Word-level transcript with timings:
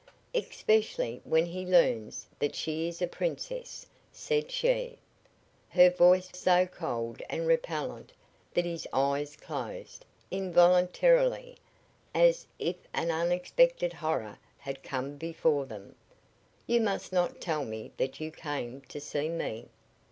"Especially 0.33 1.21
when 1.25 1.45
he 1.45 1.63
learns 1.63 2.25
that 2.39 2.55
she 2.55 2.87
is 2.87 3.03
a 3.03 3.07
princess!" 3.07 3.85
said 4.11 4.49
she, 4.49 4.97
her 5.69 5.91
voice 5.91 6.29
so 6.33 6.65
cold 6.65 7.21
and 7.29 7.45
repellent 7.45 8.11
that 8.55 8.65
his 8.65 8.87
eyes 8.93 9.35
closed, 9.35 10.03
involuntarily, 10.31 11.55
as 12.15 12.47
if 12.57 12.77
an 12.95 13.11
unexpected 13.11 13.93
horror 13.93 14.39
had 14.57 14.81
come 14.81 15.17
before 15.17 15.67
them. 15.67 15.93
"You 16.65 16.81
must 16.81 17.13
not 17.13 17.39
tell 17.39 17.63
me 17.63 17.91
that 17.97 18.19
you 18.19 18.31
came 18.31 18.81
to 18.89 18.99
see 18.99 19.29
me. 19.29 19.67